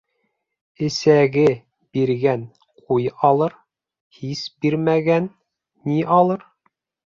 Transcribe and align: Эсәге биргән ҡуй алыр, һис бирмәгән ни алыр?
Эсәге 0.85 1.43
биргән 1.97 2.47
ҡуй 2.87 3.05
алыр, 3.31 3.55
һис 4.21 4.43
бирмәгән 4.67 5.31
ни 5.93 6.03
алыр? 6.21 6.51